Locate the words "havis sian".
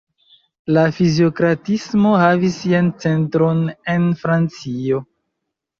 2.23-2.91